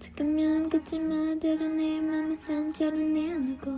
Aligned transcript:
지금면 0.00 0.70
그지만 0.70 1.38
다른 1.38 1.76
내 1.76 2.00
맘에 2.00 2.34
산처럼 2.34 3.12
내놓고. 3.12 3.70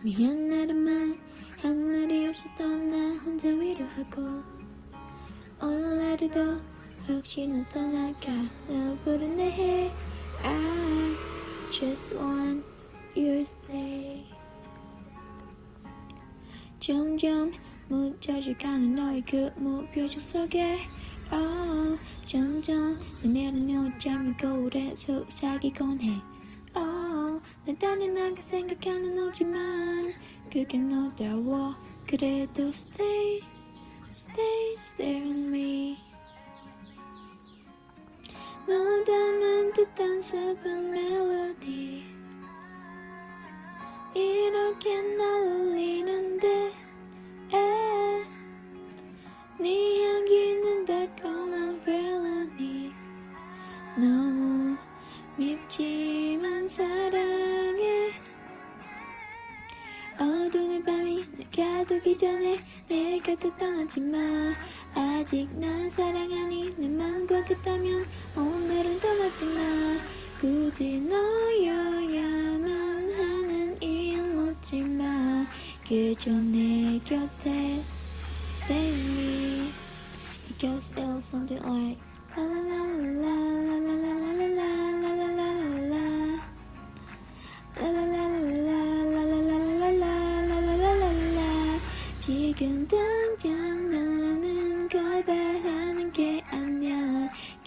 미안하란 0.00 0.76
말 0.76 1.18
한마디 1.60 2.28
없이 2.28 2.48
떠나 2.56 3.14
혼자 3.16 3.48
위로하고. 3.48 4.42
올라르도 5.60 6.60
혹시나 7.08 7.68
떠나가 7.68 8.32
너 8.68 8.96
부르네 9.04 9.50
해 9.50 9.92
I 10.44 11.16
just 11.72 12.14
want 12.14 12.64
your 13.16 13.40
stay. 13.40 14.24
점점 16.78 17.50
묻혀져가는 17.88 18.94
너의 18.94 19.22
그 19.22 19.50
무표정 19.56 20.20
속에. 20.20 20.78
아, 21.34 21.96
점점 22.26 23.00
내는 23.22 23.86
옷잠이 23.86 24.36
거울에 24.36 24.94
속삭이곤 24.94 26.02
해. 26.02 26.20
아, 26.74 27.40
난 27.64 27.78
단순하게 27.78 28.42
생각하는 28.42 29.14
너지만 29.16 30.12
그게 30.52 30.76
너다워. 30.76 31.74
그래도 32.06 32.68
stay, 32.68 33.40
stay, 34.10 34.74
stare 34.74 35.30
at 35.30 35.40
me. 35.48 35.96
너 38.66 39.02
닮은 39.04 39.72
듯한 39.72 40.20
슬픈 40.20 40.90
멜로디. 40.90 42.04
이렇게 44.14 45.00
날 45.00 45.42
울리는 45.46 46.11
너무 53.96 54.76
밉지만 55.36 56.66
사랑해. 56.66 58.10
어두운 60.18 60.82
밤이 60.82 61.26
가두기 61.54 62.16
전에 62.16 62.64
내 62.88 63.18
곁을 63.18 63.54
떠나지마. 63.58 64.18
아직 64.94 65.48
난 65.58 65.88
사랑하니 65.90 66.70
내 66.78 66.88
맘과 66.88 67.44
같다면 67.44 68.06
오늘은 68.34 69.00
떠나지마. 69.00 69.60
굳이 70.40 71.00
너여야만 71.00 72.68
하는 73.12 73.82
이유 73.82 74.22
묻지마. 74.22 75.46
그저 75.86 76.30
내 76.30 76.98
곁에 77.04 77.84
Save 78.48 78.94
me. 79.16 79.72
Because 80.48 80.88
there's 80.94 81.24
something 81.24 81.60
like 81.62 81.98
la 82.36 82.44
la 82.44 82.60
la 82.60 82.81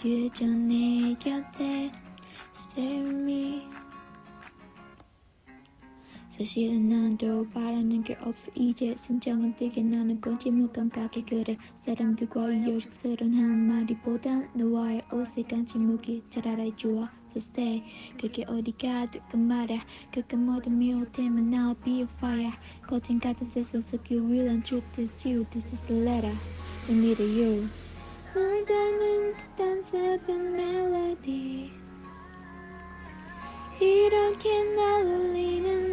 그저 0.00 0.46
내 0.46 1.14
곁에 1.18 1.90
with 2.76 3.16
me. 3.16 3.62
사실은 6.28 6.88
난도 6.88 7.48
바라는 7.50 8.02
게 8.02 8.14
없어. 8.20 8.50
이제 8.54 8.94
심장은 8.96 9.56
뛰게 9.56 9.82
나는 9.82 10.20
건지 10.20 10.50
못 10.50 10.72
감각이 10.72 11.24
그래 11.24 11.56
사람들과의 11.84 12.68
요식스런 12.68 13.32
한마디보단 13.32 14.50
너와의 14.54 15.02
어색한 15.10 15.64
침묵이 15.64 16.24
차라리 16.28 16.74
좋아. 16.76 17.10
So 17.30 17.38
stay. 17.38 17.82
그게 18.20 18.44
어디 18.46 18.72
가도 18.72 19.20
그 19.30 19.36
말야. 19.36 19.84
그게 20.12 20.36
모두 20.36 20.70
미워되면 20.70 21.50
I'll 21.52 21.84
be 21.84 22.00
a 22.00 22.06
fire. 22.18 22.52
거친 22.86 23.18
같은 23.18 23.46
세상 23.46 23.80
속 23.80 24.10
you 24.10 24.22
will 24.22 24.48
and 24.48 24.62
truth 24.62 25.00
is 25.00 25.26
you. 25.26 25.46
This 25.50 25.72
is 25.72 25.90
a 25.90 25.94
letter. 25.94 26.36
me 26.88 27.14
to 27.16 27.24
you 27.24 27.85
More 28.36 28.62
diamond 28.66 29.34
dance 29.56 29.94
upon 29.94 30.52
melody 30.52 31.72
이렇게 33.80 34.62
날리는 34.76 35.85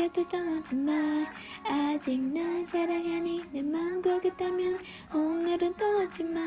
곁을 0.00 0.26
떠나지 0.28 0.74
마. 0.76 0.92
아직 1.62 2.18
날 2.18 2.64
사랑하니 2.64 3.44
내 3.52 3.60
맘과 3.60 4.18
같다면 4.18 4.78
오늘은 5.12 5.74
떠나지 5.74 6.24
마. 6.24 6.40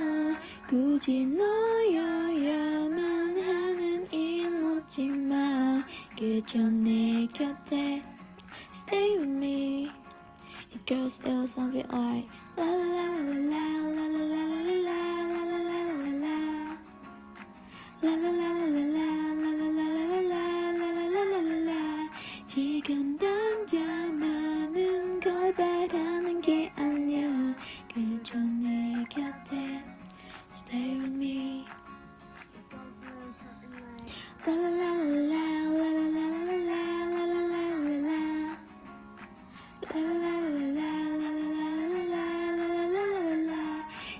굳이 0.67 1.23
너여야만 1.27 2.97
하는 3.37 4.11
이유 4.11 4.49
묻지 4.49 5.07
마. 5.07 5.85
그저 6.17 6.57
내 6.57 7.27
곁에 7.27 8.01
Stay 8.71 9.17
with 9.19 9.29
me. 9.29 9.91
It 10.73 10.83
goes 10.87 11.21
ill 11.23 11.47
something 11.47 11.85
like 11.91 12.27
La 12.57 12.65
la 12.65 12.75
la 12.77 12.82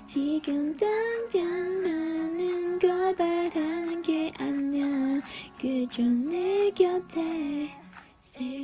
지금 0.06 0.74
당장 0.76 1.44
많은 1.82 2.78
걸 2.78 3.14
바라는 3.16 4.00
게 4.02 4.32
아니야. 4.38 5.20
그저 5.60 6.02
내 6.02 6.70
곁에 6.70 7.84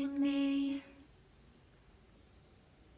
with 0.00 0.16
me 0.19 0.89